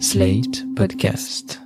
Slate 0.00 0.64
Podcast. 0.74 1.60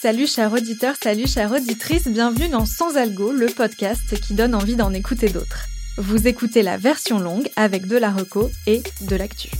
Salut 0.00 0.26
chers 0.28 0.52
auditeurs, 0.52 0.94
salut 1.02 1.26
chères 1.26 1.50
auditrices, 1.50 2.06
bienvenue 2.06 2.48
dans 2.48 2.64
Sans 2.64 2.96
Algo, 2.96 3.32
le 3.32 3.48
podcast 3.48 4.20
qui 4.20 4.34
donne 4.34 4.54
envie 4.54 4.76
d'en 4.76 4.92
écouter 4.92 5.28
d'autres. 5.28 5.66
Vous 5.98 6.28
écoutez 6.28 6.62
la 6.62 6.76
version 6.76 7.18
longue 7.18 7.48
avec 7.56 7.86
de 7.86 7.96
la 7.96 8.12
reco 8.12 8.48
et 8.66 8.82
de 9.02 9.16
l'actu. 9.16 9.50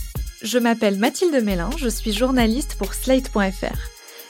Je 0.42 0.58
m'appelle 0.58 0.98
Mathilde 0.98 1.42
Mélin, 1.42 1.70
je 1.78 1.88
suis 1.88 2.12
journaliste 2.12 2.76
pour 2.78 2.94
Slate.fr. 2.94 3.78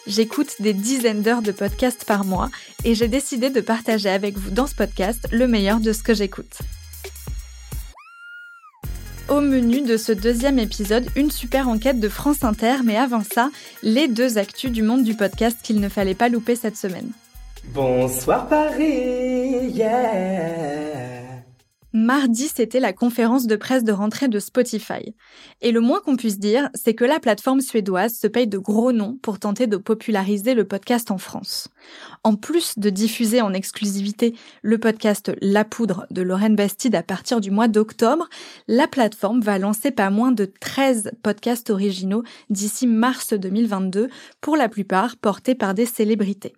J'écoute 0.06 0.54
des 0.60 0.72
dizaines 0.72 1.22
d'heures 1.22 1.42
de 1.42 1.52
podcasts 1.52 2.04
par 2.04 2.24
mois 2.24 2.50
et 2.84 2.94
j'ai 2.94 3.08
décidé 3.08 3.50
de 3.50 3.60
partager 3.60 4.08
avec 4.08 4.38
vous 4.38 4.50
dans 4.50 4.66
ce 4.66 4.74
podcast 4.74 5.28
le 5.32 5.46
meilleur 5.46 5.80
de 5.80 5.92
ce 5.92 6.02
que 6.02 6.14
j'écoute. 6.14 6.58
Au 9.36 9.42
menu 9.42 9.82
de 9.82 9.98
ce 9.98 10.12
deuxième 10.12 10.58
épisode, 10.58 11.04
une 11.14 11.30
super 11.30 11.68
enquête 11.68 12.00
de 12.00 12.08
France 12.08 12.42
Inter, 12.42 12.76
mais 12.82 12.96
avant 12.96 13.22
ça, 13.22 13.50
les 13.82 14.08
deux 14.08 14.38
actus 14.38 14.70
du 14.70 14.82
monde 14.82 15.04
du 15.04 15.12
podcast 15.12 15.58
qu'il 15.62 15.78
ne 15.78 15.90
fallait 15.90 16.14
pas 16.14 16.30
louper 16.30 16.56
cette 16.56 16.78
semaine. 16.78 17.10
Bonsoir 17.74 18.48
Paris, 18.48 19.68
yeah 19.74 20.95
Mardi, 21.98 22.48
c'était 22.54 22.78
la 22.78 22.92
conférence 22.92 23.46
de 23.46 23.56
presse 23.56 23.82
de 23.82 23.90
rentrée 23.90 24.28
de 24.28 24.38
Spotify. 24.38 25.14
Et 25.62 25.72
le 25.72 25.80
moins 25.80 26.00
qu'on 26.00 26.16
puisse 26.16 26.38
dire, 26.38 26.68
c'est 26.74 26.92
que 26.92 27.06
la 27.06 27.20
plateforme 27.20 27.62
suédoise 27.62 28.14
se 28.14 28.26
paye 28.26 28.46
de 28.46 28.58
gros 28.58 28.92
noms 28.92 29.18
pour 29.22 29.38
tenter 29.38 29.66
de 29.66 29.78
populariser 29.78 30.52
le 30.52 30.66
podcast 30.66 31.10
en 31.10 31.16
France. 31.16 31.68
En 32.22 32.36
plus 32.36 32.78
de 32.78 32.90
diffuser 32.90 33.40
en 33.40 33.54
exclusivité 33.54 34.34
le 34.60 34.76
podcast 34.76 35.32
La 35.40 35.64
Poudre 35.64 36.06
de 36.10 36.20
Lorraine 36.20 36.54
Bastide 36.54 36.96
à 36.96 37.02
partir 37.02 37.40
du 37.40 37.50
mois 37.50 37.66
d'octobre, 37.66 38.28
la 38.68 38.88
plateforme 38.88 39.40
va 39.40 39.58
lancer 39.58 39.90
pas 39.90 40.10
moins 40.10 40.32
de 40.32 40.44
13 40.44 41.12
podcasts 41.22 41.70
originaux 41.70 42.24
d'ici 42.50 42.86
mars 42.86 43.32
2022, 43.32 44.10
pour 44.42 44.58
la 44.58 44.68
plupart 44.68 45.16
portés 45.16 45.54
par 45.54 45.72
des 45.72 45.86
célébrités. 45.86 46.52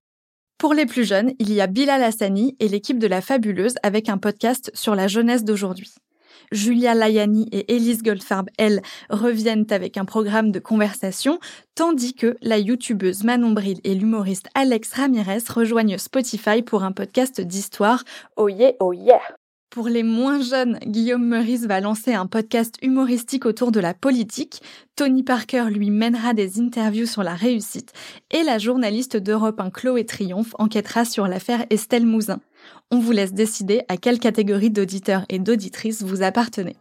Pour 0.59 0.75
les 0.75 0.87
plus 0.87 1.05
jeunes, 1.05 1.35
il 1.39 1.53
y 1.53 1.61
a 1.61 1.69
Bilal 1.69 2.03
Hassani 2.03 2.57
et 2.59 2.67
l'équipe 2.67 2.99
de 2.99 3.07
La 3.07 3.21
Fabuleuse 3.21 3.77
avec 3.85 4.09
un 4.09 4.19
podcast 4.19 4.73
sur 4.75 4.97
la 4.97 5.07
jeunesse 5.07 5.45
d'aujourd'hui. 5.45 5.95
Julia 6.51 6.95
Layani 6.95 7.49
et 7.53 7.77
Elise 7.77 8.03
Goldfarb, 8.03 8.49
elles, 8.59 8.83
reviennent 9.09 9.67
avec 9.71 9.97
un 9.97 10.05
programme 10.05 10.51
de 10.51 10.59
conversation, 10.59 11.39
tandis 11.77 12.13
que 12.13 12.37
la 12.43 12.59
youtubeuse 12.59 13.23
Manon 13.23 13.53
Bril 13.53 13.79
et 13.85 13.95
l'humoriste 13.95 14.49
Alex 14.57 14.95
Ramirez 14.95 15.45
rejoignent 15.49 15.97
Spotify 15.97 16.63
pour 16.63 16.83
un 16.83 16.91
podcast 16.91 17.41
d'histoire 17.41 18.03
Oh 18.37 18.49
yeah, 18.49 18.73
oh 18.81 18.93
yeah 18.93 19.21
pour 19.71 19.89
les 19.89 20.03
moins 20.03 20.41
jeunes, 20.41 20.79
Guillaume 20.87 21.27
Meurice 21.27 21.67
va 21.67 21.81
lancer 21.81 22.15
un 22.15 22.27
podcast 22.27 22.77
humoristique 22.81 23.45
autour 23.45 23.71
de 23.71 23.81
la 23.81 23.93
politique. 23.93 24.63
Tony 24.97 25.23
Parker 25.23 25.67
lui 25.71 25.91
mènera 25.91 26.33
des 26.33 26.59
interviews 26.59 27.07
sur 27.07 27.23
la 27.23 27.35
réussite. 27.35 27.93
Et 28.31 28.43
la 28.45 28.59
journaliste 28.59 29.19
d'Europe 29.19 29.61
1 29.61 29.71
Chloé 29.71 30.07
Triomphe 30.07 30.55
enquêtera 30.59 31.05
sur 31.05 31.29
l'affaire 31.29 31.67
Estelle 31.69 32.07
Mouzin. 32.07 32.41
On 32.91 32.99
vous 32.99 33.13
laisse 33.13 33.35
décider 33.35 33.83
à 33.89 33.99
quelle 33.99 34.19
catégorie 34.19 34.71
d'auditeurs 34.71 35.27
et 35.29 35.39
d'auditrices 35.39 36.03
vous 36.03 36.23
appartenez. 36.23 36.77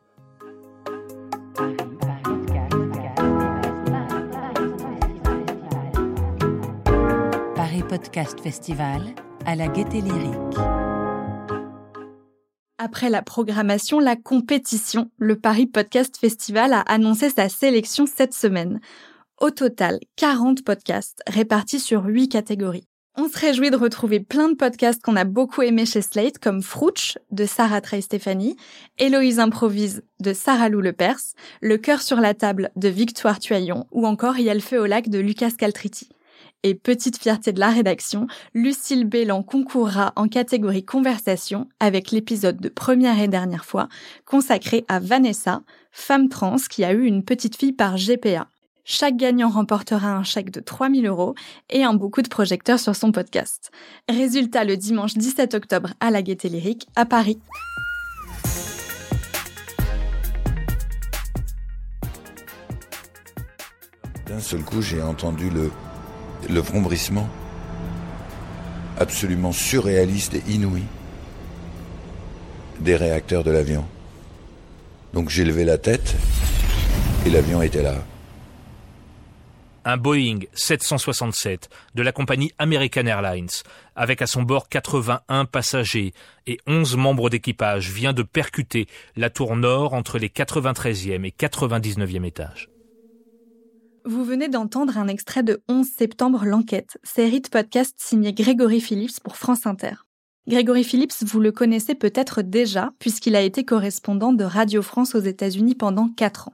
Paris 7.54 7.84
Podcast 7.90 8.40
Festival 8.40 9.02
à 9.46 9.56
la 9.56 9.68
Gaieté 9.68 10.00
Lyrique. 10.00 10.87
Après 12.90 13.10
la 13.10 13.22
programmation, 13.22 14.00
la 14.00 14.16
compétition, 14.16 15.12
le 15.18 15.38
Paris 15.38 15.66
Podcast 15.66 16.16
Festival 16.18 16.72
a 16.72 16.80
annoncé 16.80 17.30
sa 17.30 17.50
sélection 17.50 18.06
cette 18.06 18.34
semaine. 18.34 18.80
Au 19.42 19.50
total, 19.50 20.00
40 20.16 20.64
podcasts 20.64 21.22
répartis 21.28 21.82
sur 21.82 22.06
8 22.06 22.30
catégories. 22.30 22.88
On 23.18 23.28
se 23.28 23.38
réjouit 23.38 23.72
de 23.72 23.76
retrouver 23.76 24.22
plein 24.22 24.48
de 24.48 24.56
podcasts 24.56 25.04
qu'on 25.04 25.18
a 25.18 25.26
beaucoup 25.26 25.64
aimés 25.64 25.86
chez 25.86 26.02
Slate, 26.02 26.40
comme 26.40 26.62
Frouch 26.62 27.18
de 27.30 27.46
Sarah 27.46 27.82
Trey 27.82 28.00
Stéphanie, 28.00 28.56
Héloïse 28.98 29.42
Improvise 29.42 30.02
de 30.22 30.32
Sarah 30.32 30.70
Lou 30.70 30.80
Lepers, 30.80 31.34
Le 31.60 31.78
cœur 31.78 32.02
sur 32.02 32.22
la 32.22 32.34
table 32.34 32.72
de 32.78 32.88
Victoire 32.88 33.40
Tuaillon 33.40 33.86
ou 33.92 34.08
encore 34.08 34.36
a 34.36 34.54
le 34.54 34.62
feu 34.62 34.80
au 34.80 34.86
lac 34.86 35.10
de 35.10 35.20
Lucas 35.20 35.52
Caltriti. 35.58 36.08
Et 36.64 36.74
petite 36.74 37.18
fierté 37.18 37.54
de 37.54 37.60
la 37.60 37.70
rédaction, 37.70 38.28
Lucille 38.54 39.06
Bélan 39.06 39.44
concourra 39.44 40.14
en 40.16 40.28
catégorie 40.28 40.84
conversation 40.84 41.70
avec 41.80 42.12
l'épisode 42.12 42.60
de 42.60 42.70
première 42.70 43.20
et 43.20 43.28
dernière 43.28 43.66
fois 43.66 43.88
consacré 44.26 44.84
à 44.88 45.00
Vanessa, 45.00 45.62
femme 45.92 46.30
trans 46.30 46.56
qui 46.70 46.84
a 46.84 46.94
eu 46.94 47.06
une 47.06 47.24
petite 47.24 47.56
fille 47.56 47.74
par 47.74 47.96
GPA. 47.96 48.48
Chaque 48.90 49.18
gagnant 49.18 49.50
remportera 49.50 50.16
un 50.16 50.24
chèque 50.24 50.50
de 50.50 50.62
3000 50.62 51.06
euros 51.08 51.36
et 51.70 51.84
un 51.84 51.94
beaucoup 51.94 52.22
de 52.22 52.30
projecteurs 52.30 52.80
sur 52.80 52.96
son 52.96 53.12
podcast. 53.12 53.70
Résultat 54.10 54.64
le 54.64 54.78
dimanche 54.78 55.14
17 55.14 55.54
octobre 55.56 55.94
à 56.00 56.10
la 56.10 56.22
Gaîté 56.22 56.50
Lyrique 56.50 56.88
à 56.96 57.06
Paris. 57.06 57.40
D'un 64.26 64.40
seul 64.40 64.64
coup, 64.64 64.82
j'ai 64.82 65.02
entendu 65.02 65.50
le, 65.50 65.70
le 66.50 66.60
vrombrissement 66.60 67.30
absolument 69.00 69.52
surréaliste 69.52 70.36
et 70.36 70.44
inouï 70.50 70.84
des 72.80 72.96
réacteurs 72.96 73.44
de 73.44 73.52
l'avion. 73.52 73.86
Donc 75.14 75.30
j'ai 75.30 75.46
levé 75.46 75.66
la 75.66 75.78
tête 75.78 76.16
et 77.26 77.30
l'avion 77.30 77.62
était 77.62 77.82
là. 77.82 77.96
Un 79.86 79.96
Boeing 79.96 80.40
767 80.54 81.70
de 81.96 82.02
la 82.04 82.12
compagnie 82.12 82.52
American 82.60 83.06
Airlines, 83.06 83.48
avec 83.96 84.22
à 84.22 84.28
son 84.28 84.44
bord 84.44 84.68
81 84.68 85.46
passagers 85.46 86.14
et 86.46 86.58
11 86.68 86.98
membres 86.98 87.30
d'équipage, 87.30 87.90
vient 87.90 88.12
de 88.12 88.24
percuter 88.24 88.88
la 89.16 89.30
tour 89.30 89.56
nord 89.56 89.94
entre 89.94 90.20
les 90.20 90.28
93e 90.28 91.24
et 91.24 91.32
99e 91.32 92.26
étages. 92.26 92.68
Vous 94.10 94.24
venez 94.24 94.48
d'entendre 94.48 94.98
un 94.98 95.10
extrait 95.10 95.44
de 95.44 95.62
11 95.68 95.86
septembre 95.86 96.46
L'Enquête, 96.46 96.98
série 97.04 97.42
de 97.42 97.50
podcast 97.50 97.94
signée 97.98 98.32
Grégory 98.32 98.80
Phillips 98.80 99.20
pour 99.20 99.36
France 99.36 99.68
Inter. 99.68 99.96
Grégory 100.48 100.86
Phillips, 100.86 101.26
vous 101.26 101.42
le 101.42 101.52
connaissez 101.52 101.94
peut-être 101.94 102.42
déjà, 102.42 102.94
puisqu'il 103.00 103.36
a 103.36 103.42
été 103.42 103.66
correspondant 103.66 104.32
de 104.32 104.46
Radio 104.46 104.82
France 104.82 105.14
aux 105.14 105.20
États-Unis 105.20 105.76
pendant 105.76 106.08
4 106.08 106.48
ans. 106.48 106.54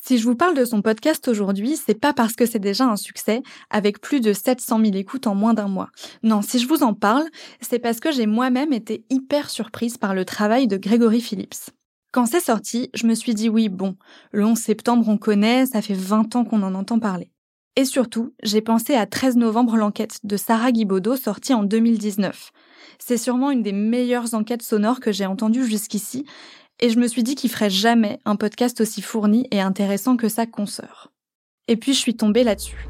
Si 0.00 0.16
je 0.16 0.24
vous 0.24 0.34
parle 0.34 0.56
de 0.56 0.64
son 0.64 0.80
podcast 0.80 1.28
aujourd'hui, 1.28 1.76
c'est 1.76 1.92
pas 2.00 2.14
parce 2.14 2.32
que 2.32 2.46
c'est 2.46 2.58
déjà 2.58 2.86
un 2.86 2.96
succès, 2.96 3.42
avec 3.68 4.00
plus 4.00 4.22
de 4.22 4.32
700 4.32 4.80
000 4.82 4.96
écoutes 4.96 5.26
en 5.26 5.34
moins 5.34 5.52
d'un 5.52 5.68
mois. 5.68 5.90
Non, 6.22 6.40
si 6.40 6.58
je 6.58 6.68
vous 6.68 6.82
en 6.82 6.94
parle, 6.94 7.26
c'est 7.60 7.80
parce 7.80 8.00
que 8.00 8.12
j'ai 8.12 8.24
moi-même 8.24 8.72
été 8.72 9.04
hyper 9.10 9.50
surprise 9.50 9.98
par 9.98 10.14
le 10.14 10.24
travail 10.24 10.66
de 10.66 10.78
Grégory 10.78 11.20
Phillips. 11.20 11.70
Quand 12.18 12.26
c'est 12.26 12.40
sorti, 12.40 12.90
je 12.94 13.06
me 13.06 13.14
suis 13.14 13.32
dit 13.32 13.48
oui, 13.48 13.68
bon, 13.68 13.94
le 14.32 14.44
11 14.44 14.58
septembre 14.58 15.08
on 15.08 15.18
connaît, 15.18 15.66
ça 15.66 15.80
fait 15.80 15.94
20 15.94 16.34
ans 16.34 16.44
qu'on 16.44 16.64
en 16.64 16.74
entend 16.74 16.98
parler. 16.98 17.30
Et 17.76 17.84
surtout, 17.84 18.34
j'ai 18.42 18.60
pensé 18.60 18.96
à 18.96 19.06
13 19.06 19.36
novembre 19.36 19.76
l'enquête 19.76 20.18
de 20.24 20.36
Sarah 20.36 20.72
Guibaudot 20.72 21.14
sortie 21.14 21.54
en 21.54 21.62
2019. 21.62 22.50
C'est 22.98 23.18
sûrement 23.18 23.52
une 23.52 23.62
des 23.62 23.70
meilleures 23.70 24.34
enquêtes 24.34 24.64
sonores 24.64 24.98
que 24.98 25.12
j'ai 25.12 25.26
entendues 25.26 25.64
jusqu'ici, 25.64 26.26
et 26.80 26.90
je 26.90 26.98
me 26.98 27.06
suis 27.06 27.22
dit 27.22 27.36
qu'il 27.36 27.50
ferait 27.50 27.70
jamais 27.70 28.18
un 28.24 28.34
podcast 28.34 28.80
aussi 28.80 29.00
fourni 29.00 29.46
et 29.52 29.60
intéressant 29.60 30.16
que 30.16 30.28
sa 30.28 30.44
consoeur. 30.44 31.12
Et 31.68 31.76
puis 31.76 31.94
je 31.94 32.00
suis 32.00 32.16
tombée 32.16 32.42
là-dessus. 32.42 32.88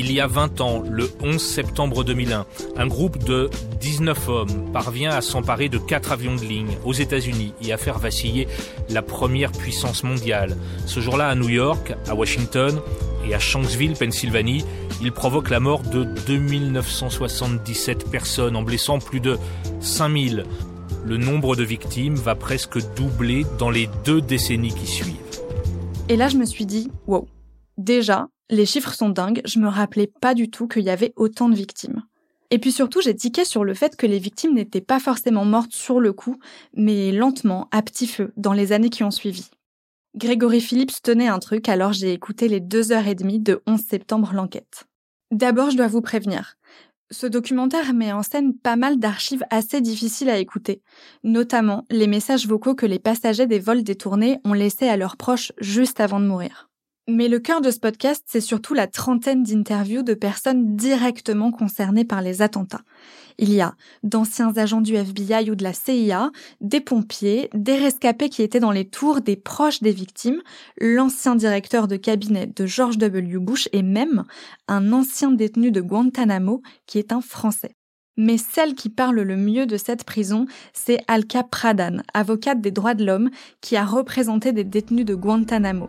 Il 0.00 0.12
y 0.12 0.20
a 0.20 0.28
20 0.28 0.60
ans, 0.60 0.84
le 0.88 1.10
11 1.24 1.42
septembre 1.42 2.04
2001, 2.04 2.46
un 2.76 2.86
groupe 2.86 3.18
de 3.24 3.50
19 3.80 4.28
hommes 4.28 4.72
parvient 4.72 5.10
à 5.10 5.20
s'emparer 5.20 5.68
de 5.68 5.76
quatre 5.76 6.12
avions 6.12 6.36
de 6.36 6.42
ligne 6.42 6.78
aux 6.84 6.92
États-Unis 6.92 7.52
et 7.60 7.72
à 7.72 7.78
faire 7.78 7.98
vaciller 7.98 8.46
la 8.90 9.02
première 9.02 9.50
puissance 9.50 10.04
mondiale. 10.04 10.56
Ce 10.86 11.00
jour-là, 11.00 11.26
à 11.26 11.34
New 11.34 11.48
York, 11.48 11.96
à 12.06 12.14
Washington 12.14 12.80
et 13.26 13.34
à 13.34 13.40
Shanksville, 13.40 13.94
Pennsylvanie, 13.94 14.64
il 15.02 15.10
provoque 15.10 15.50
la 15.50 15.58
mort 15.58 15.82
de 15.82 16.04
2977 16.28 18.08
personnes 18.08 18.54
en 18.54 18.62
blessant 18.62 19.00
plus 19.00 19.18
de 19.18 19.36
5000. 19.80 20.44
Le 21.04 21.16
nombre 21.16 21.56
de 21.56 21.64
victimes 21.64 22.14
va 22.14 22.36
presque 22.36 22.78
doubler 22.94 23.44
dans 23.58 23.70
les 23.70 23.88
deux 24.04 24.20
décennies 24.20 24.74
qui 24.74 24.86
suivent. 24.86 25.16
Et 26.08 26.14
là, 26.14 26.28
je 26.28 26.36
me 26.36 26.44
suis 26.44 26.66
dit, 26.66 26.88
wow, 27.08 27.26
déjà, 27.78 28.28
les 28.50 28.66
chiffres 28.66 28.94
sont 28.94 29.10
dingues, 29.10 29.42
je 29.44 29.58
me 29.58 29.68
rappelais 29.68 30.10
pas 30.20 30.34
du 30.34 30.50
tout 30.50 30.68
qu'il 30.68 30.84
y 30.84 30.90
avait 30.90 31.12
autant 31.16 31.48
de 31.48 31.54
victimes. 31.54 32.02
Et 32.50 32.58
puis 32.58 32.72
surtout, 32.72 33.02
j'ai 33.02 33.14
tiqué 33.14 33.44
sur 33.44 33.62
le 33.62 33.74
fait 33.74 33.96
que 33.96 34.06
les 34.06 34.18
victimes 34.18 34.54
n'étaient 34.54 34.80
pas 34.80 35.00
forcément 35.00 35.44
mortes 35.44 35.72
sur 35.72 36.00
le 36.00 36.12
coup, 36.12 36.38
mais 36.74 37.12
lentement, 37.12 37.68
à 37.72 37.82
petit 37.82 38.06
feu, 38.06 38.32
dans 38.36 38.54
les 38.54 38.72
années 38.72 38.88
qui 38.88 39.04
ont 39.04 39.10
suivi. 39.10 39.50
Grégory 40.16 40.60
Phillips 40.60 41.02
tenait 41.02 41.28
un 41.28 41.38
truc, 41.38 41.68
alors 41.68 41.92
j'ai 41.92 42.12
écouté 42.12 42.48
les 42.48 42.60
deux 42.60 42.90
heures 42.90 43.06
et 43.06 43.14
demie 43.14 43.38
de 43.38 43.62
11 43.66 43.80
septembre 43.80 44.32
l'enquête. 44.32 44.84
D'abord, 45.30 45.70
je 45.70 45.76
dois 45.76 45.88
vous 45.88 46.00
prévenir. 46.00 46.56
Ce 47.10 47.26
documentaire 47.26 47.92
met 47.92 48.12
en 48.12 48.22
scène 48.22 48.54
pas 48.54 48.76
mal 48.76 48.98
d'archives 48.98 49.44
assez 49.50 49.80
difficiles 49.80 50.30
à 50.30 50.38
écouter, 50.38 50.82
notamment 51.24 51.84
les 51.90 52.06
messages 52.06 52.46
vocaux 52.46 52.74
que 52.74 52.86
les 52.86 52.98
passagers 52.98 53.46
des 53.46 53.58
vols 53.58 53.82
détournés 53.82 54.38
ont 54.44 54.54
laissés 54.54 54.88
à 54.88 54.96
leurs 54.96 55.16
proches 55.16 55.52
juste 55.58 56.00
avant 56.00 56.20
de 56.20 56.26
mourir. 56.26 56.67
Mais 57.10 57.28
le 57.28 57.38
cœur 57.38 57.62
de 57.62 57.70
ce 57.70 57.78
podcast, 57.78 58.22
c'est 58.26 58.42
surtout 58.42 58.74
la 58.74 58.86
trentaine 58.86 59.42
d'interviews 59.42 60.02
de 60.02 60.12
personnes 60.12 60.76
directement 60.76 61.50
concernées 61.50 62.04
par 62.04 62.20
les 62.20 62.42
attentats. 62.42 62.82
Il 63.38 63.50
y 63.50 63.62
a 63.62 63.74
d'anciens 64.02 64.54
agents 64.58 64.82
du 64.82 64.94
FBI 64.94 65.50
ou 65.50 65.54
de 65.54 65.64
la 65.64 65.72
CIA, 65.72 66.30
des 66.60 66.82
pompiers, 66.82 67.48
des 67.54 67.76
rescapés 67.76 68.28
qui 68.28 68.42
étaient 68.42 68.60
dans 68.60 68.72
les 68.72 68.84
tours, 68.84 69.22
des 69.22 69.36
proches 69.36 69.80
des 69.80 69.92
victimes, 69.92 70.42
l'ancien 70.78 71.34
directeur 71.34 71.88
de 71.88 71.96
cabinet 71.96 72.46
de 72.46 72.66
George 72.66 72.98
W. 72.98 73.38
Bush 73.38 73.70
et 73.72 73.82
même 73.82 74.24
un 74.66 74.92
ancien 74.92 75.30
détenu 75.30 75.70
de 75.70 75.80
Guantanamo 75.80 76.60
qui 76.84 76.98
est 76.98 77.12
un 77.12 77.22
Français. 77.22 77.72
Mais 78.18 78.36
celle 78.36 78.74
qui 78.74 78.90
parle 78.90 79.20
le 79.20 79.36
mieux 79.38 79.64
de 79.64 79.78
cette 79.78 80.04
prison, 80.04 80.44
c'est 80.74 81.00
Alka 81.06 81.42
Pradhan, 81.42 82.02
avocate 82.12 82.60
des 82.60 82.72
droits 82.72 82.94
de 82.94 83.06
l'homme, 83.06 83.30
qui 83.62 83.76
a 83.76 83.86
représenté 83.86 84.52
des 84.52 84.64
détenus 84.64 85.06
de 85.06 85.14
Guantanamo. 85.14 85.88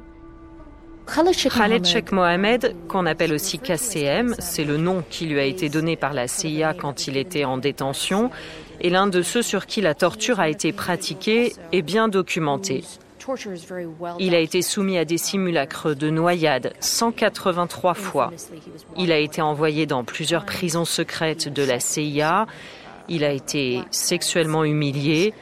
Khaled 1.09 1.85
Sheikh 1.85 2.11
Mohamed, 2.11 2.75
qu'on 2.87 3.05
appelle 3.05 3.33
aussi 3.33 3.57
KCM, 3.57 4.35
c'est 4.37 4.63
le 4.63 4.77
nom 4.77 5.03
qui 5.09 5.25
lui 5.25 5.39
a 5.39 5.43
été 5.43 5.67
donné 5.67 5.95
par 5.95 6.13
la 6.13 6.27
CIA 6.27 6.73
quand 6.73 7.07
il 7.07 7.17
était 7.17 7.45
en 7.45 7.57
détention, 7.57 8.29
est 8.81 8.89
l'un 8.89 9.07
de 9.07 9.21
ceux 9.21 9.41
sur 9.41 9.65
qui 9.65 9.81
la 9.81 9.95
torture 9.95 10.39
a 10.39 10.49
été 10.49 10.71
pratiquée 10.71 11.53
et 11.71 11.81
bien 11.81 12.07
documentée. 12.07 12.83
Il 14.19 14.35
a 14.35 14.39
été 14.39 14.61
soumis 14.61 14.97
à 14.97 15.05
des 15.05 15.17
simulacres 15.17 15.93
de 15.93 16.09
noyade 16.09 16.73
183 16.79 17.93
fois. 17.93 18.31
Il 18.97 19.11
a 19.11 19.17
été 19.17 19.41
envoyé 19.41 19.85
dans 19.85 20.03
plusieurs 20.03 20.45
prisons 20.45 20.85
secrètes 20.85 21.51
de 21.51 21.63
la 21.63 21.79
CIA. 21.79 22.47
Il 23.07 23.23
a 23.23 23.31
été 23.31 23.81
sexuellement 23.91 24.63
humilié, 24.63 25.33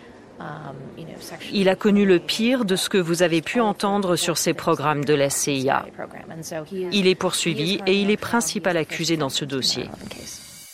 il 1.52 1.70
a 1.70 1.76
connu 1.76 2.06
le 2.06 2.20
pire 2.20 2.66
de 2.66 2.76
ce 2.76 2.90
que 2.90 2.98
vous 2.98 3.24
avez 3.24 3.42
pu 3.42 3.60
entendre 3.60 4.16
sur 4.16 4.38
ces 4.38 4.54
programmes 4.54 5.06
de 5.06 5.14
la 5.14 5.30
CIA. 5.30 5.86
Il 6.92 7.08
est 7.08 7.16
poursuivi 7.16 7.80
et 7.86 8.02
il 8.02 8.10
est 8.10 8.18
principal 8.18 8.78
accusé 8.78 9.18
dans 9.18 9.30
ce 9.30 9.46
dossier. 9.46 9.90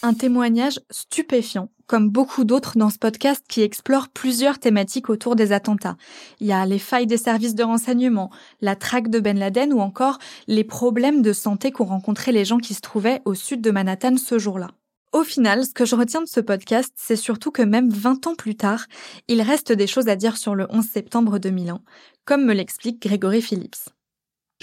Un 0.06 0.14
témoignage 0.14 0.82
stupéfiant, 0.92 1.70
comme 1.88 2.10
beaucoup 2.10 2.44
d'autres 2.44 2.78
dans 2.78 2.90
ce 2.90 2.98
podcast 2.98 3.42
qui 3.48 3.62
explore 3.62 4.10
plusieurs 4.10 4.60
thématiques 4.60 5.10
autour 5.10 5.38
des 5.38 5.54
attentats. 5.54 5.96
Il 6.42 6.48
y 6.48 6.52
a 6.52 6.66
les 6.66 6.80
failles 6.80 7.08
des 7.08 7.18
services 7.18 7.56
de 7.56 7.64
renseignement, 7.64 8.30
la 8.60 8.76
traque 8.76 9.10
de 9.10 9.22
Ben 9.22 9.40
Laden 9.40 9.72
ou 9.72 9.80
encore 9.80 10.20
les 10.48 10.66
problèmes 10.66 11.22
de 11.22 11.32
santé 11.32 11.72
qu'ont 11.72 11.86
rencontrés 11.86 12.34
les 12.34 12.44
gens 12.44 12.58
qui 12.58 12.74
se 12.74 12.82
trouvaient 12.82 13.22
au 13.24 13.34
sud 13.34 13.62
de 13.62 13.72
Manhattan 13.72 14.18
ce 14.18 14.38
jour-là. 14.38 14.72
Au 15.14 15.24
final, 15.24 15.64
ce 15.64 15.74
que 15.74 15.86
je 15.86 15.96
retiens 15.96 16.22
de 16.22 16.28
ce 16.28 16.40
podcast, 16.40 16.92
c'est 16.96 17.16
surtout 17.16 17.52
que 17.52 17.62
même 17.62 17.90
20 17.90 18.26
ans 18.26 18.36
plus 18.36 18.56
tard, 18.56 18.88
il 19.28 19.44
reste 19.44 19.72
des 19.72 19.86
choses 19.86 20.08
à 20.08 20.16
dire 20.16 20.38
sur 20.38 20.56
le 20.56 20.66
11 20.72 20.84
septembre 20.84 21.38
2001, 21.38 21.82
comme 22.26 22.44
me 22.46 22.54
l'explique 22.54 23.00
Grégory 23.00 23.44
Phillips. 23.44 23.90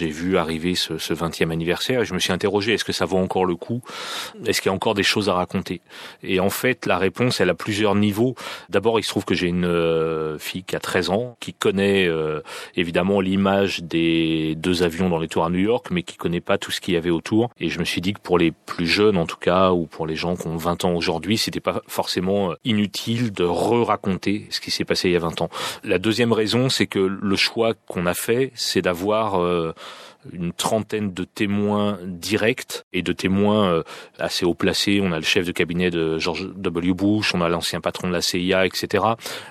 J'ai 0.00 0.08
vu 0.08 0.38
arriver 0.38 0.76
ce, 0.76 0.96
ce 0.96 1.12
20e 1.12 1.50
anniversaire 1.50 2.00
et 2.00 2.04
je 2.06 2.14
me 2.14 2.18
suis 2.18 2.32
interrogé, 2.32 2.72
est-ce 2.72 2.84
que 2.84 2.92
ça 2.92 3.04
vaut 3.04 3.18
encore 3.18 3.44
le 3.44 3.54
coup? 3.54 3.82
Est-ce 4.46 4.62
qu'il 4.62 4.70
y 4.70 4.72
a 4.72 4.74
encore 4.74 4.94
des 4.94 5.02
choses 5.02 5.28
à 5.28 5.34
raconter? 5.34 5.82
Et 6.22 6.40
en 6.40 6.48
fait, 6.48 6.86
la 6.86 6.96
réponse, 6.96 7.40
elle 7.40 7.50
a 7.50 7.54
plusieurs 7.54 7.94
niveaux. 7.94 8.34
D'abord, 8.70 8.98
il 8.98 9.02
se 9.02 9.10
trouve 9.10 9.26
que 9.26 9.34
j'ai 9.34 9.48
une 9.48 9.66
euh, 9.66 10.38
fille 10.38 10.62
qui 10.62 10.74
a 10.74 10.80
13 10.80 11.10
ans, 11.10 11.36
qui 11.38 11.52
connaît 11.52 12.06
euh, 12.06 12.40
évidemment 12.76 13.20
l'image 13.20 13.82
des 13.82 14.54
deux 14.56 14.82
avions 14.82 15.10
dans 15.10 15.18
les 15.18 15.28
tours 15.28 15.44
à 15.44 15.50
New 15.50 15.58
York, 15.58 15.88
mais 15.90 16.02
qui 16.02 16.16
connaît 16.16 16.40
pas 16.40 16.56
tout 16.56 16.70
ce 16.70 16.80
qu'il 16.80 16.94
y 16.94 16.96
avait 16.96 17.10
autour. 17.10 17.50
Et 17.60 17.68
je 17.68 17.78
me 17.78 17.84
suis 17.84 18.00
dit 18.00 18.14
que 18.14 18.20
pour 18.20 18.38
les 18.38 18.52
plus 18.52 18.86
jeunes, 18.86 19.18
en 19.18 19.26
tout 19.26 19.36
cas, 19.36 19.72
ou 19.72 19.84
pour 19.84 20.06
les 20.06 20.16
gens 20.16 20.34
qui 20.34 20.46
ont 20.46 20.56
20 20.56 20.86
ans 20.86 20.94
aujourd'hui, 20.94 21.36
c'était 21.36 21.60
pas 21.60 21.82
forcément 21.88 22.52
euh, 22.52 22.54
inutile 22.64 23.32
de 23.32 23.44
re-raconter 23.44 24.46
ce 24.48 24.60
qui 24.60 24.70
s'est 24.70 24.86
passé 24.86 25.10
il 25.10 25.12
y 25.12 25.16
a 25.16 25.20
20 25.20 25.42
ans. 25.42 25.50
La 25.84 25.98
deuxième 25.98 26.32
raison, 26.32 26.70
c'est 26.70 26.86
que 26.86 27.00
le 27.00 27.36
choix 27.36 27.74
qu'on 27.86 28.06
a 28.06 28.14
fait, 28.14 28.52
c'est 28.54 28.80
d'avoir 28.80 29.38
une 30.32 30.52
trentaine 30.52 31.12
de 31.12 31.24
témoins 31.24 31.98
directs 32.04 32.84
et 32.92 33.02
de 33.02 33.12
témoins 33.12 33.70
euh, 33.70 33.82
assez 34.18 34.44
haut 34.44 34.54
placés. 34.54 35.00
On 35.02 35.12
a 35.12 35.16
le 35.16 35.24
chef 35.24 35.46
de 35.46 35.52
cabinet 35.52 35.90
de 35.90 36.18
George 36.18 36.48
W. 36.54 36.92
Bush, 36.92 37.34
on 37.34 37.40
a 37.40 37.48
l'ancien 37.48 37.80
patron 37.80 38.08
de 38.08 38.12
la 38.12 38.22
CIA, 38.22 38.66
etc. 38.66 39.04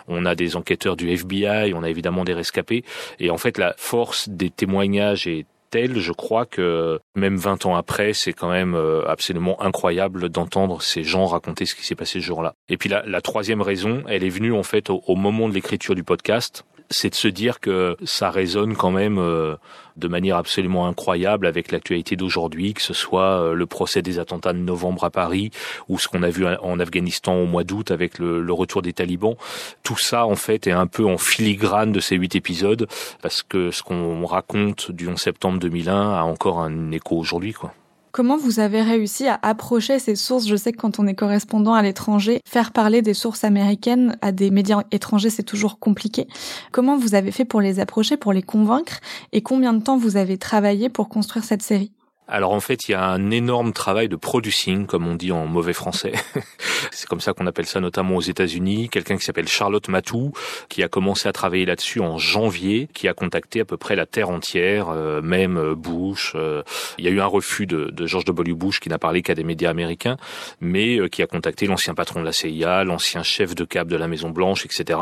On 0.08 0.26
a 0.26 0.36
des 0.36 0.56
enquêteurs 0.56 0.96
du 0.96 1.10
FBI, 1.10 1.74
on 1.74 1.84
a 1.84 1.90
évidemment 1.90 2.24
des 2.24 2.34
rescapés. 2.34 2.84
Et 3.20 3.30
en 3.30 3.38
fait, 3.38 3.58
la 3.58 3.74
force 3.78 4.30
des 4.30 4.50
témoignages 4.50 5.28
est 5.28 5.46
telle, 5.70 6.00
je 6.00 6.12
crois 6.12 6.46
que 6.46 7.00
même 7.16 7.38
20 7.38 7.68
ans 7.68 7.76
après, 7.76 8.14
c'est 8.14 8.34
quand 8.34 8.50
même 8.50 8.74
euh, 8.74 9.08
absolument 9.08 9.62
incroyable 9.62 10.30
d'entendre 10.30 10.82
ces 10.82 11.04
gens 11.04 11.28
raconter 11.28 11.66
ce 11.66 11.76
qui 11.76 11.86
s'est 11.86 11.96
passé 11.96 12.20
ce 12.20 12.26
jour-là. 12.26 12.56
Et 12.70 12.78
puis 12.78 12.90
la, 12.90 13.04
la, 13.06 13.22
troisième 13.22 13.62
raison, 13.62 14.04
elle 14.08 14.24
est 14.24 14.30
venue 14.30 14.54
en 14.54 14.64
fait 14.64 14.90
au 14.90 15.16
moment 15.16 15.48
de 15.48 15.54
l'écriture 15.54 15.94
du 15.94 16.04
podcast 16.04 16.66
c'est 16.90 17.10
de 17.10 17.16
se 17.16 17.28
dire 17.28 17.60
que 17.60 17.96
ça 18.04 18.32
résonne 18.32 18.76
quand 18.76 18.92
même 18.92 19.20
euh, 19.20 19.56
de 20.00 20.08
manière 20.08 20.38
absolument 20.38 20.88
incroyable 20.88 21.46
avec 21.46 21.72
l'actualité 21.72 22.16
d'aujourd'hui, 22.16 22.74
que 22.74 22.82
ce 22.82 22.94
soit 22.94 23.42
euh, 23.42 23.54
le 23.54 23.66
procès 23.66 24.02
des 24.02 24.20
attentats 24.20 24.54
de 24.54 24.60
novembre 24.60 25.04
à 25.04 25.10
Paris 25.10 25.52
ou 25.88 26.00
ce 26.00 26.08
qu'on 26.08 26.24
a 26.24 26.30
vu 26.30 26.46
en 26.46 26.80
Afghanistan 26.80 27.36
au 27.36 27.46
mois 27.46 27.64
d'août 27.64 27.92
avec 27.92 28.20
le, 28.20 28.42
le, 28.42 28.54
retour 28.54 28.82
des 28.82 28.94
talibans. 28.94 29.36
Tout 29.84 29.98
ça, 29.98 30.26
en 30.26 30.36
fait, 30.36 30.68
est 30.68 30.72
un 30.72 30.88
peu 30.88 31.06
en 31.06 31.18
filigrane 31.18 31.92
de 31.92 32.00
ces 32.00 32.16
huit 32.16 32.36
épisodes 32.36 32.88
parce 33.22 33.44
que 33.44 33.72
ce 33.72 33.84
qu'on 33.84 34.26
raconte 34.26 34.92
du 34.92 35.08
11 35.08 35.18
septembre 35.18 35.60
2001 35.60 36.14
a 36.14 36.24
encore 36.24 36.60
un 36.60 36.92
écho 36.92 37.18
aujourd'hui, 37.18 37.54
quoi. 37.54 37.74
Comment 38.12 38.38
vous 38.38 38.60
avez 38.60 38.82
réussi 38.82 39.28
à 39.28 39.38
approcher 39.44 40.00
ces 40.00 40.16
sources? 40.16 40.48
Je 40.48 40.56
sais 40.56 40.72
que 40.72 40.78
quand 40.78 41.00
on 41.00 41.06
est 41.06 41.14
correspondant 41.14 41.76
à 41.76 41.84
l'étranger, 41.84 42.42
faire 42.44 42.72
parler 42.72 43.04
des 43.04 43.14
sources 43.14 43.44
américaines 43.44 44.18
à 44.22 44.32
des 44.32 44.50
médias 44.50 44.82
étrangers, 44.92 45.30
c'est 45.30 45.44
toujours 45.44 45.78
compliqué. 45.78 46.28
Comment 46.72 46.98
vous 46.98 47.14
avez 47.14 47.32
fait 47.32 47.46
pour 47.46 47.62
les 47.62 47.80
approcher, 47.80 48.18
pour 48.18 48.34
les 48.34 48.42
convaincre? 48.42 49.00
Et 49.32 49.42
combien 49.42 49.74
de 49.74 49.84
temps 49.84 49.98
vous 49.98 50.18
avez 50.18 50.40
travaillé 50.40 50.90
pour 50.90 51.08
construire 51.08 51.46
cette 51.46 51.62
série? 51.62 51.92
Alors 52.30 52.52
en 52.52 52.60
fait, 52.60 52.88
il 52.88 52.92
y 52.92 52.96
a 52.96 53.04
un 53.04 53.32
énorme 53.32 53.74
travail 53.74 54.08
de 54.08 54.16
producing, 54.16 54.86
comme 54.86 55.08
on 55.08 55.16
dit 55.16 55.32
en 55.32 55.48
mauvais 55.48 55.74
français. 55.74 56.14
c'est 56.92 57.08
comme 57.08 57.22
ça 57.22 57.34
qu'on 57.34 57.48
appelle 57.48 57.66
ça 57.66 57.80
notamment 57.80 58.16
aux 58.16 58.22
États-Unis. 58.22 58.90
Quelqu'un 58.90 59.18
qui 59.18 59.26
s'appelle 59.26 59.48
Charlotte 59.48 59.88
Matou, 59.88 60.32
qui 60.70 60.84
a 60.84 60.88
commencé 60.88 61.28
à 61.28 61.34
travailler 61.34 61.66
là-dessus 61.66 62.02
en 62.02 62.20
janvier, 62.20 62.88
qui 62.94 63.08
a 63.08 63.14
contacté 63.14 63.62
à 63.62 63.66
peu 63.66 63.78
près 63.78 63.96
la 63.96 64.06
terre 64.06 64.30
entière, 64.30 64.90
euh, 64.90 65.22
même 65.24 65.58
euh, 65.58 65.74
Bush. 65.74 66.34
Euh, 66.36 66.62
il 67.00 67.06
y 67.06 67.08
a 67.08 67.12
eu 67.12 67.20
un 67.20 67.26
refus 67.26 67.66
de, 67.66 67.86
de 67.86 68.06
George 68.06 68.26
W. 68.26 68.54
Bush 68.54 68.80
qui 68.80 68.90
n'a 68.90 69.00
parlé 69.00 69.24
qu'à 69.24 69.34
des 69.34 69.44
médias 69.44 69.72
américains, 69.72 70.18
mais 70.62 71.10
qui 71.10 71.24
a 71.24 71.28
contacté 71.28 71.66
l'ancien 71.66 71.96
patron 71.96 72.20
de 72.20 72.26
la 72.26 72.32
CIA, 72.32 72.84
l'ancien 72.84 73.24
chef 73.24 73.56
de 73.56 73.64
cap 73.64 73.88
de 73.88 73.96
la 73.96 74.08
Maison 74.08 74.30
Blanche, 74.30 74.66
etc. 74.66 75.00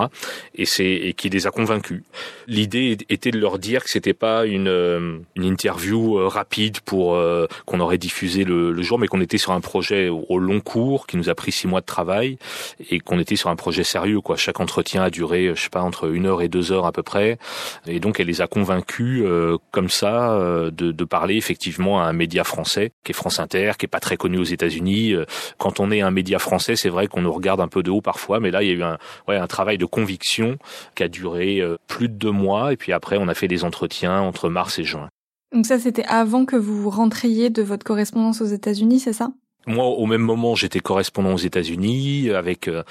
Et 0.56 0.66
et 0.80 1.14
qui 1.14 1.30
les 1.30 1.48
a 1.48 1.52
convaincus. 1.52 2.04
L'idée 2.48 2.98
était 3.10 3.32
de 3.32 3.40
leur 3.40 3.58
dire 3.58 3.84
que 3.84 3.90
c'était 3.90 4.14
pas 4.14 4.46
une 4.46 5.24
interview 5.36 6.28
rapide 6.28 6.82
pour 6.82 7.17
euh, 7.18 7.48
qu'on 7.66 7.80
aurait 7.80 7.98
diffusé 7.98 8.44
le, 8.44 8.72
le 8.72 8.82
jour, 8.82 9.00
mais 9.00 9.08
qu'on 9.08 9.22
était 9.22 9.38
sur 9.38 9.52
un 9.52 9.62
projet 9.62 10.10
au, 10.10 10.40
long 10.40 10.60
cours 10.60 11.08
qui 11.08 11.18
nous 11.18 11.30
a 11.30 11.36
pris 11.36 11.52
six 11.52 11.68
mois 11.68 11.82
de 11.82 11.86
travail 11.86 12.38
et 12.90 13.00
qu'on 13.00 13.20
était 13.20 13.36
sur 13.36 13.50
un 13.50 13.56
projet 13.56 13.84
sérieux. 13.84 14.22
Quoi. 14.22 14.36
Chaque 14.38 14.60
entretien 14.60 15.04
a 15.04 15.10
duré, 15.10 15.52
je 15.56 15.62
sais 15.62 15.70
pas, 15.70 15.82
entre 15.82 16.12
une 16.14 16.26
heure 16.26 16.42
et 16.42 16.48
deux 16.48 16.72
heures 16.72 16.86
à 16.86 16.92
peu 16.92 17.04
près. 17.04 17.38
Et 17.86 18.00
donc 18.00 18.20
elle 18.20 18.28
les 18.28 18.42
a 18.42 18.48
convaincus 18.48 19.24
euh, 19.26 19.58
comme 19.72 19.90
ça 19.90 20.32
euh, 20.34 20.72
de, 20.72 20.92
de, 20.92 21.04
parler 21.04 21.36
effectivement 21.36 22.02
à 22.02 22.06
un 22.06 22.14
média 22.14 22.44
français 22.44 22.92
qui 23.04 23.12
est 23.12 23.16
France 23.16 23.40
Inter, 23.40 23.74
qui 23.78 23.86
est 23.86 23.90
pas 23.90 24.00
très 24.00 24.18
connu 24.18 24.38
aux 24.38 24.44
États-Unis. 24.44 25.16
Quand 25.58 25.80
on 25.80 25.92
est 25.92 26.02
un 26.02 26.12
média 26.12 26.40
français, 26.40 26.76
c'est 26.76 26.90
vrai 26.90 27.08
qu'on 27.08 27.22
nous 27.22 27.32
regarde 27.32 27.62
un 27.62 27.68
peu 27.68 27.82
de 27.82 27.92
haut 27.92 28.02
parfois, 28.02 28.40
mais 28.40 28.52
là 28.52 28.62
il 28.62 28.68
y 28.68 28.72
a 28.72 28.76
eu 28.76 28.84
un, 28.84 28.98
ouais, 29.28 29.38
un 29.38 29.48
travail 29.48 29.78
de 29.78 29.86
conviction 29.86 30.58
qui 30.96 31.04
a 31.04 31.08
duré 31.08 31.62
plus 31.88 32.10
de 32.10 32.14
deux 32.14 32.32
mois. 32.32 32.74
Et 32.74 32.78
puis 32.78 32.94
après, 32.94 33.18
on 33.18 33.28
a 33.28 33.34
fait 33.34 33.48
des 33.48 33.64
entretiens 33.64 34.20
entre 34.20 34.50
mars 34.50 34.80
et 34.80 34.84
juin. 34.84 35.10
Donc 35.54 35.66
ça, 35.66 35.80
c'était 35.80 36.06
avant 36.06 36.46
que 36.46 36.56
vous 36.56 36.90
rentriez 36.90 37.50
de 37.50 37.62
votre 37.62 37.86
correspondance 37.86 38.42
aux 38.42 38.46
États-Unis, 38.46 39.00
c'est 39.00 39.14
ça? 39.14 39.32
Moi, 39.66 39.86
au 39.86 40.06
même 40.06 40.22
moment, 40.22 40.56
j'étais 40.56 40.80
correspondant 40.80 41.34
aux 41.34 41.38
États-Unis 41.38 42.30
avec 42.32 42.70
euh, 42.70 42.84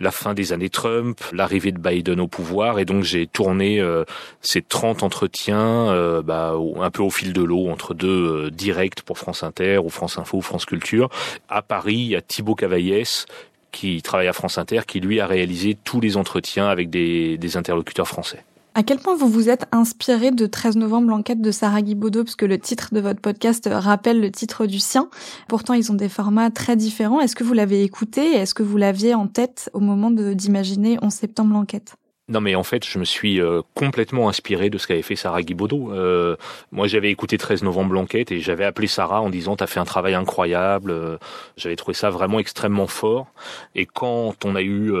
la 0.00 0.10
fin 0.10 0.32
des 0.32 0.54
années 0.54 0.70
Trump, 0.70 1.20
l'arrivée 1.32 1.70
de 1.70 1.78
Biden 1.78 2.18
au 2.18 2.28
pouvoir, 2.28 2.78
et 2.78 2.86
donc 2.86 3.04
j'ai 3.04 3.26
tourné 3.26 3.78
euh, 3.78 4.04
ces 4.40 4.62
30 4.62 5.02
entretiens 5.02 5.90
euh, 5.90 6.22
bah, 6.22 6.54
un 6.80 6.90
peu 6.90 7.02
au 7.02 7.10
fil 7.10 7.34
de 7.34 7.42
l'eau, 7.42 7.68
entre 7.68 7.92
deux 7.92 8.50
directs 8.50 9.02
pour 9.02 9.18
France 9.18 9.42
Inter 9.42 9.78
ou 9.78 9.90
France 9.90 10.18
Info 10.18 10.38
ou 10.38 10.42
France 10.42 10.64
Culture. 10.64 11.10
À 11.50 11.60
Paris, 11.60 12.16
a 12.16 12.22
Thibaut 12.22 12.54
Cavaillès 12.54 13.26
qui 13.70 14.00
travaille 14.00 14.28
à 14.28 14.32
France 14.32 14.56
Inter, 14.56 14.82
qui 14.86 15.00
lui 15.00 15.20
a 15.20 15.26
réalisé 15.26 15.76
tous 15.84 16.00
les 16.00 16.16
entretiens 16.16 16.68
avec 16.68 16.88
des 16.90 17.56
interlocuteurs 17.56 18.08
français. 18.08 18.44
À 18.76 18.82
quel 18.82 18.98
point 18.98 19.14
vous 19.14 19.28
vous 19.28 19.48
êtes 19.48 19.66
inspiré 19.70 20.32
de 20.32 20.46
13 20.46 20.76
novembre 20.76 21.08
l'enquête 21.10 21.40
de 21.40 21.52
Sarah 21.52 21.80
Guibaudot, 21.80 22.24
parce 22.24 22.34
que 22.34 22.44
le 22.44 22.58
titre 22.58 22.88
de 22.92 22.98
votre 22.98 23.20
podcast 23.20 23.68
rappelle 23.72 24.20
le 24.20 24.32
titre 24.32 24.66
du 24.66 24.80
sien. 24.80 25.08
Pourtant, 25.46 25.74
ils 25.74 25.92
ont 25.92 25.94
des 25.94 26.08
formats 26.08 26.50
très 26.50 26.74
différents. 26.74 27.20
Est-ce 27.20 27.36
que 27.36 27.44
vous 27.44 27.54
l'avez 27.54 27.84
écouté 27.84 28.32
est-ce 28.32 28.52
que 28.52 28.64
vous 28.64 28.76
l'aviez 28.76 29.14
en 29.14 29.28
tête 29.28 29.70
au 29.74 29.80
moment 29.80 30.10
d'imaginer 30.10 30.98
11 31.02 31.12
septembre 31.12 31.54
l'enquête? 31.54 31.94
Non, 32.26 32.40
mais 32.40 32.54
en 32.54 32.62
fait, 32.62 32.86
je 32.86 32.98
me 32.98 33.04
suis 33.04 33.38
euh, 33.38 33.60
complètement 33.74 34.30
inspiré 34.30 34.70
de 34.70 34.78
ce 34.78 34.86
qu'avait 34.86 35.02
fait 35.02 35.14
Sarah 35.14 35.42
Guibaudot. 35.42 35.92
Euh, 35.92 36.36
moi, 36.72 36.86
j'avais 36.86 37.10
écouté 37.10 37.36
13 37.36 37.62
novembre 37.62 37.90
Blanquette 37.90 38.32
et 38.32 38.40
j'avais 38.40 38.64
appelé 38.64 38.86
Sarah 38.86 39.20
en 39.20 39.28
disant 39.28 39.56
"T'as 39.56 39.66
fait 39.66 39.78
un 39.78 39.84
travail 39.84 40.14
incroyable." 40.14 40.90
Euh, 40.90 41.18
j'avais 41.58 41.76
trouvé 41.76 41.92
ça 41.92 42.08
vraiment 42.08 42.38
extrêmement 42.38 42.86
fort. 42.86 43.26
Et 43.74 43.84
quand 43.84 44.42
on 44.46 44.56
a 44.56 44.62
eu 44.62 44.94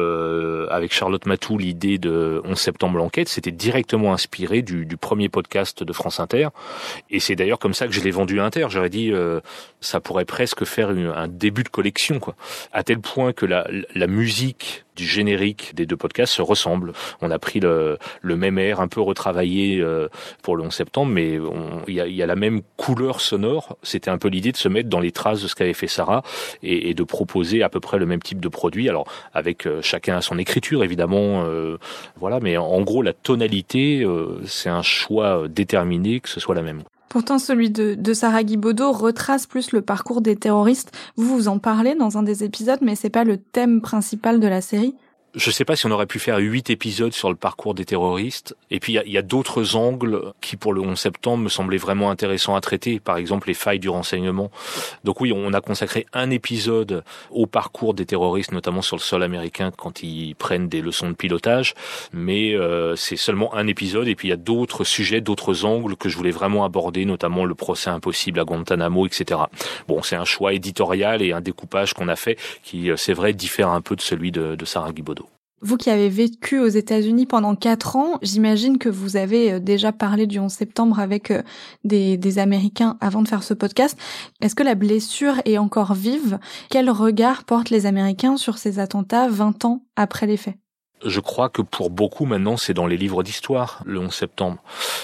avec 0.68 0.92
Charlotte 0.92 1.24
Matou 1.24 1.56
l'idée 1.56 1.96
de 1.96 2.42
11 2.44 2.58
septembre 2.58 2.94
Blanquette, 2.94 3.28
c'était 3.30 3.52
directement 3.52 4.12
inspiré 4.12 4.60
du, 4.60 4.84
du, 4.84 4.96
premier 4.98 5.30
podcast 5.30 5.82
de 5.82 5.92
France 5.94 6.20
Inter. 6.20 6.48
Et 7.10 7.20
c'est 7.20 7.36
d'ailleurs 7.36 7.58
comme 7.58 7.74
ça 7.74 7.86
que 7.86 7.94
je 7.94 8.00
l'ai 8.00 8.10
vendu 8.10 8.40
à 8.40 8.44
Inter. 8.44 8.66
J'aurais 8.68 8.90
dit 8.90 9.12
ça 9.80 10.00
pourrait 10.00 10.26
presque 10.26 10.64
faire 10.64 10.90
un 10.90 11.28
début 11.28 11.62
de 11.62 11.68
collection, 11.70 12.18
quoi. 12.18 12.34
À 12.72 12.82
tel 12.82 13.00
point 13.00 13.32
que 13.32 13.46
la, 13.46 13.66
la 13.94 14.06
musique 14.06 14.83
du 14.96 15.06
générique 15.06 15.74
des 15.74 15.86
deux 15.86 15.96
podcasts 15.96 16.32
se 16.32 16.42
ressemblent. 16.42 16.92
On 17.20 17.30
a 17.30 17.38
pris 17.38 17.60
le, 17.60 17.98
le 18.22 18.36
même 18.36 18.58
air, 18.58 18.80
un 18.80 18.88
peu 18.88 19.00
retravaillé 19.00 19.80
euh, 19.80 20.08
pour 20.42 20.56
le 20.56 20.64
11 20.64 20.72
septembre, 20.72 21.12
mais 21.12 21.38
il 21.88 21.94
y 21.94 22.00
a, 22.00 22.06
y 22.06 22.22
a, 22.22 22.26
la 22.26 22.36
même 22.36 22.62
couleur 22.76 23.20
sonore. 23.20 23.76
C'était 23.82 24.10
un 24.10 24.18
peu 24.18 24.28
l'idée 24.28 24.52
de 24.52 24.56
se 24.56 24.68
mettre 24.68 24.88
dans 24.88 25.00
les 25.00 25.12
traces 25.12 25.42
de 25.42 25.48
ce 25.48 25.54
qu'avait 25.54 25.74
fait 25.74 25.86
Sarah 25.86 26.22
et, 26.62 26.90
et, 26.90 26.94
de 26.94 27.02
proposer 27.02 27.62
à 27.62 27.68
peu 27.68 27.80
près 27.80 27.98
le 27.98 28.06
même 28.06 28.22
type 28.22 28.40
de 28.40 28.48
produit. 28.48 28.88
Alors 28.88 29.06
avec 29.32 29.66
euh, 29.66 29.80
chacun 29.82 30.16
à 30.16 30.20
son 30.20 30.38
écriture 30.38 30.84
évidemment, 30.84 31.44
euh, 31.44 31.78
voilà. 32.16 32.40
Mais 32.40 32.56
en, 32.56 32.82
gros 32.82 33.02
la 33.02 33.12
tonalité, 33.12 34.06
c'est 34.44 34.68
un 34.68 34.82
choix 34.82 35.48
déterminé 35.48 36.20
que 36.20 36.28
ce 36.28 36.40
soit 36.40 36.54
la 36.54 36.62
même. 36.62 36.82
Pourtant, 37.08 37.38
celui 37.38 37.70
de, 37.70 38.12
Sarah 38.12 38.42
Guibaudot 38.42 38.92
retrace 38.92 39.46
plus 39.46 39.72
le 39.72 39.82
parcours 39.82 40.20
des 40.20 40.36
terroristes. 40.36 40.92
Vous 41.16 41.36
vous 41.36 41.48
en 41.48 41.58
parlez 41.58 41.94
dans 41.94 42.18
un 42.18 42.22
des 42.22 42.42
épisodes, 42.42 42.80
mais 42.82 42.96
c'est 42.96 43.10
pas 43.10 43.24
le 43.24 43.36
thème 43.36 43.80
principal 43.80 44.40
de 44.40 44.48
la 44.48 44.60
série 44.60 44.94
je 45.34 45.50
sais 45.50 45.64
pas 45.64 45.74
si 45.74 45.86
on 45.86 45.90
aurait 45.90 46.06
pu 46.06 46.18
faire 46.18 46.38
huit 46.38 46.70
épisodes 46.70 47.12
sur 47.12 47.28
le 47.28 47.34
parcours 47.34 47.74
des 47.74 47.84
terroristes. 47.84 48.56
Et 48.70 48.78
puis 48.78 48.98
il 49.04 49.12
y 49.12 49.18
a, 49.18 49.22
d'autres 49.22 49.74
angles 49.74 50.32
qui, 50.40 50.56
pour 50.56 50.72
le 50.72 50.80
11 50.80 50.98
septembre, 50.98 51.44
me 51.44 51.48
semblaient 51.48 51.76
vraiment 51.78 52.10
intéressants 52.10 52.54
à 52.54 52.60
traiter. 52.60 53.00
Par 53.00 53.16
exemple, 53.16 53.48
les 53.48 53.54
failles 53.54 53.80
du 53.80 53.88
renseignement. 53.88 54.50
Donc 55.02 55.20
oui, 55.20 55.32
on 55.34 55.52
a 55.52 55.60
consacré 55.60 56.06
un 56.12 56.30
épisode 56.30 57.02
au 57.30 57.46
parcours 57.46 57.94
des 57.94 58.06
terroristes, 58.06 58.52
notamment 58.52 58.82
sur 58.82 58.96
le 58.96 59.00
sol 59.00 59.22
américain 59.22 59.72
quand 59.76 60.02
ils 60.02 60.34
prennent 60.36 60.68
des 60.68 60.80
leçons 60.80 61.08
de 61.08 61.14
pilotage. 61.14 61.74
Mais 62.12 62.54
euh, 62.54 62.94
c'est 62.94 63.16
seulement 63.16 63.54
un 63.54 63.66
épisode. 63.66 64.06
Et 64.06 64.14
puis 64.14 64.28
il 64.28 64.30
y 64.30 64.34
a 64.34 64.36
d'autres 64.36 64.84
sujets, 64.84 65.20
d'autres 65.20 65.64
angles 65.64 65.96
que 65.96 66.08
je 66.08 66.16
voulais 66.16 66.30
vraiment 66.30 66.64
aborder, 66.64 67.04
notamment 67.04 67.44
le 67.44 67.54
procès 67.54 67.90
impossible 67.90 68.38
à 68.38 68.44
Guantanamo, 68.44 69.06
etc. 69.06 69.40
Bon, 69.88 70.02
c'est 70.02 70.16
un 70.16 70.24
choix 70.24 70.52
éditorial 70.52 71.22
et 71.22 71.32
un 71.32 71.40
découpage 71.40 71.92
qu'on 71.92 72.08
a 72.08 72.16
fait 72.16 72.38
qui, 72.62 72.90
euh, 72.90 72.96
c'est 72.96 73.14
vrai, 73.14 73.32
diffère 73.32 73.70
un 73.70 73.80
peu 73.80 73.96
de 73.96 74.00
celui 74.00 74.30
de, 74.30 74.54
de 74.54 74.64
Sarah 74.64 74.92
Guibaudot. 74.92 75.23
Vous 75.64 75.78
qui 75.78 75.88
avez 75.88 76.10
vécu 76.10 76.58
aux 76.58 76.68
États-Unis 76.68 77.24
pendant 77.24 77.56
quatre 77.56 77.96
ans, 77.96 78.18
j'imagine 78.20 78.76
que 78.76 78.90
vous 78.90 79.16
avez 79.16 79.52
euh, 79.52 79.60
déjà 79.60 79.92
parlé 79.92 80.26
du 80.26 80.38
11 80.38 80.52
septembre 80.52 81.00
avec 81.00 81.30
euh, 81.30 81.42
des, 81.84 82.18
des 82.18 82.38
Américains 82.38 82.98
avant 83.00 83.22
de 83.22 83.28
faire 83.28 83.42
ce 83.42 83.54
podcast. 83.54 83.98
Est-ce 84.42 84.54
que 84.54 84.62
la 84.62 84.74
blessure 84.74 85.40
est 85.46 85.56
encore 85.56 85.94
vive? 85.94 86.38
Quel 86.68 86.90
regard 86.90 87.44
portent 87.44 87.70
les 87.70 87.86
Américains 87.86 88.36
sur 88.36 88.58
ces 88.58 88.78
attentats 88.78 89.26
20 89.28 89.64
ans 89.64 89.86
après 89.96 90.26
les 90.26 90.36
faits? 90.36 90.58
Je 91.04 91.20
crois 91.20 91.48
que 91.48 91.62
pour 91.62 91.90
beaucoup 91.90 92.24
maintenant, 92.24 92.56
c'est 92.56 92.74
dans 92.74 92.86
les 92.86 92.96
livres 92.96 93.22
d'histoire, 93.22 93.82
le 93.84 93.98
11 93.98 94.12
septembre. 94.12 94.62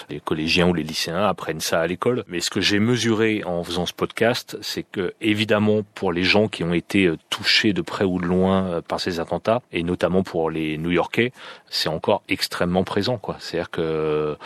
Les 0.09 0.21
collégiens 0.21 0.69
ou 0.69 0.75
les 0.75 0.83
lycéens 0.83 1.27
apprennent 1.27 1.61
ça 1.61 1.81
à 1.81 1.87
l'école. 1.87 2.25
Mais 2.29 2.41
ce 2.41 2.51
que 2.51 2.61
j'ai 2.61 2.79
mesuré 2.79 3.43
en 3.45 3.63
faisant 3.63 3.87
ce 3.87 3.93
podcast, 3.93 4.59
c'est 4.63 4.83
que, 4.83 5.15
évidemment, 5.21 5.83
pour 5.95 6.13
les 6.13 6.25
gens 6.25 6.49
qui 6.49 6.65
ont 6.65 6.73
été 6.73 7.07
euh, 7.07 7.19
touchés 7.29 7.73
de 7.73 7.83
près 7.83 8.05
ou 8.05 8.19
de 8.21 8.27
loin 8.27 8.65
euh, 8.65 8.81
par 8.81 9.01
ces 9.01 9.21
attentats, 9.21 9.63
et 9.73 9.83
notamment 9.83 10.23
pour 10.23 10.51
les 10.51 10.79
New-Yorkais, 10.79 11.33
c'est 11.69 11.89
encore 11.89 12.23
extrêmement 12.29 12.85
présent, 12.85 13.19
quoi. 13.19 13.37
C'est-à-dire 13.39 13.71
que 13.71 14.37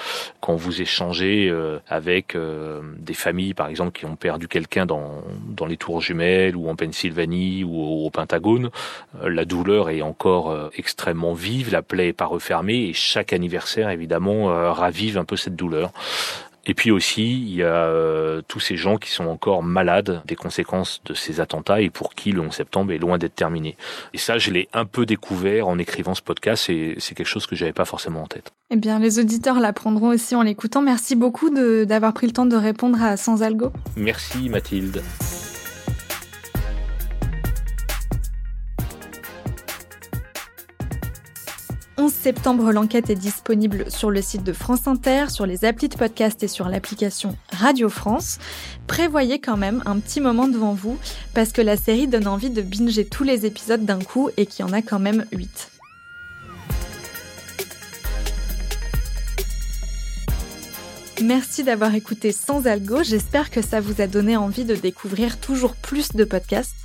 quand 0.40 0.56
vous 0.56 0.82
échangez 0.82 1.49
euh, 1.49 1.78
avec 1.88 2.37
des 2.99 3.14
familles, 3.14 3.54
par 3.54 3.68
exemple, 3.68 3.99
qui 3.99 4.06
ont 4.06 4.16
perdu 4.16 4.49
quelqu'un 4.49 4.87
dans, 4.87 5.23
dans 5.49 5.66
les 5.66 5.76
tours 5.76 6.00
jumelles 6.00 6.56
ou 6.56 6.68
en 6.68 6.76
Pennsylvanie 6.76 7.64
ou 7.64 8.06
au, 8.06 8.11
Pentagone, 8.11 8.70
la 9.23 9.44
douleur 9.44 9.90
est 9.90 10.02
encore 10.02 10.70
extrêmement 10.76 11.32
vive 11.32 11.44
vive, 11.45 11.71
la 11.71 11.83
plaie 11.83 12.09
est 12.09 12.13
pas 12.13 12.25
refermée 12.25 12.89
et 12.89 12.93
chaque 12.93 13.33
anniversaire 13.33 13.91
évidemment 13.91 14.51
euh, 14.51 14.73
ravive 14.73 15.19
un 15.19 15.25
peu 15.25 15.37
cette 15.37 15.57
douleur. 15.57 15.93
Et 16.67 16.73
puis 16.73 16.91
aussi, 16.91 17.43
il 17.43 17.57
y 17.57 17.63
a 17.63 17.67
euh, 17.67 18.41
tous 18.49 18.61
ces 18.61 18.77
gens 18.77 18.97
qui 18.97 19.11
sont 19.11 19.27
encore 19.27 19.63
malades 19.63 20.23
des 20.25 20.35
conséquences 20.35 21.03
de 21.05 21.13
ces 21.13 21.41
attentats 21.41 21.83
et 21.83 21.91
pour 21.91 22.15
qui 22.15 22.33
le 22.33 22.41
11 22.41 22.55
septembre 22.55 22.93
est 22.93 22.99
loin 22.99 23.19
d'être 23.19 23.35
terminé. 23.35 23.77
Et 24.15 24.19
ça, 24.19 24.39
je 24.39 24.51
l'ai 24.51 24.69
un 24.73 24.87
peu 24.87 25.05
découvert 25.05 25.69
en 25.69 25.79
écrivant 25.79 26.15
ce 26.15 26.23
podcast 26.23 26.71
et 26.71 26.95
c'est 26.99 27.15
quelque 27.15 27.27
chose 27.27 27.47
que 27.47 27.55
j'avais 27.55 27.75
pas 27.75 27.85
forcément 27.85 28.23
en 28.23 28.27
tête. 28.27 28.51
Eh 28.71 28.77
bien, 28.77 28.99
les 28.99 29.19
auditeurs 29.19 29.61
l'apprendront 29.61 30.09
aussi 30.09 30.35
en 30.35 30.43
l'écoutant. 30.43 30.81
Merci 30.81 31.17
beaucoup 31.17 31.51
d'avoir 31.51 32.15
pris 32.15 32.27
le 32.27 32.33
temps 32.33 32.47
de 32.47 32.57
répondre 32.57 33.03
à 33.03 33.19
Sans 33.19 33.43
Algo. 33.43 33.71
Merci 33.97 34.49
Mathilde. 34.49 35.03
11 42.04 42.12
septembre, 42.12 42.70
l'enquête 42.70 43.08
est 43.08 43.14
disponible 43.14 43.90
sur 43.90 44.11
le 44.11 44.20
site 44.20 44.44
de 44.44 44.52
France 44.52 44.87
Inter, 44.87 45.30
sur 45.30 45.46
les 45.46 45.64
applis 45.64 45.88
de 45.88 45.96
podcast 45.96 46.42
et 46.42 46.49
sur 46.49 46.68
l'application 46.68 47.34
Radio 47.50 47.88
France. 47.88 48.38
Prévoyez 48.87 49.38
quand 49.38 49.56
même 49.56 49.82
un 49.87 49.99
petit 50.00 50.20
moment 50.20 50.46
devant 50.46 50.75
vous 50.75 50.99
parce 51.32 51.50
que 51.50 51.62
la 51.62 51.78
série 51.78 52.06
donne 52.06 52.26
envie 52.26 52.50
de 52.50 52.61
binger 52.61 53.06
tous 53.06 53.25
les 53.25 53.46
épisodes 53.46 53.87
d'un 53.87 54.00
coup 54.00 54.28
et 54.37 54.44
qu'il 54.44 54.66
y 54.66 54.68
en 54.68 54.75
a 54.75 54.82
quand 54.82 54.99
même 54.99 55.25
8. 55.32 55.70
Merci 61.23 61.64
d'avoir 61.64 61.94
écouté 61.94 62.32
Sans 62.32 62.66
Algo, 62.66 63.02
j'espère 63.02 63.50
que 63.50 63.62
ça 63.62 63.80
vous 63.80 64.02
a 64.02 64.06
donné 64.06 64.37
envie 64.37 64.66
de 64.66 64.75
découvrir 64.75 65.40
toujours 65.40 65.75
plus 65.75 66.12
de 66.12 66.25
podcasts. 66.25 66.84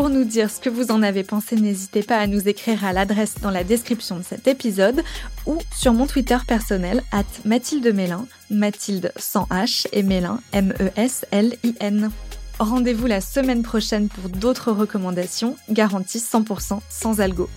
Pour 0.00 0.08
nous 0.08 0.24
dire 0.24 0.50
ce 0.50 0.60
que 0.60 0.70
vous 0.70 0.90
en 0.92 1.02
avez 1.02 1.24
pensé, 1.24 1.56
n'hésitez 1.56 2.02
pas 2.02 2.16
à 2.16 2.26
nous 2.26 2.48
écrire 2.48 2.86
à 2.86 2.94
l'adresse 2.94 3.34
dans 3.42 3.50
la 3.50 3.64
description 3.64 4.16
de 4.16 4.22
cet 4.22 4.48
épisode 4.48 5.02
ou 5.44 5.58
sur 5.76 5.92
mon 5.92 6.06
Twitter 6.06 6.38
personnel, 6.48 7.02
at 7.12 7.26
Mathilde 7.44 7.94
Mélin, 7.94 8.26
Mathilde 8.48 9.12
sans 9.16 9.44
H 9.50 9.86
et 9.92 10.02
Mélin, 10.02 10.40
M-E-S-L-I-N. 10.52 12.10
Rendez-vous 12.58 13.06
la 13.08 13.20
semaine 13.20 13.62
prochaine 13.62 14.08
pour 14.08 14.30
d'autres 14.30 14.72
recommandations, 14.72 15.54
garanties 15.68 16.16
100% 16.16 16.80
sans 16.88 17.20
algo. 17.20 17.50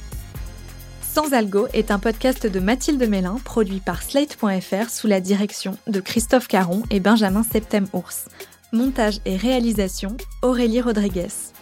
Sans 1.14 1.32
Algo 1.32 1.68
est 1.72 1.92
un 1.92 2.00
podcast 2.00 2.46
de 2.46 2.60
Mathilde 2.60 3.08
Mélin 3.08 3.38
produit 3.46 3.80
par 3.80 4.04
Slate.fr 4.04 4.90
sous 4.90 5.08
la 5.08 5.22
direction 5.22 5.78
de 5.88 6.02
Christophe 6.02 6.50
Caron 6.50 6.84
et 6.90 7.00
Benjamin 7.00 7.44
Septem-Ours. 7.44 8.26
Montage 8.74 9.22
et 9.24 9.38
réalisation, 9.38 10.18
Aurélie 10.42 10.82
Rodriguez. 10.82 11.53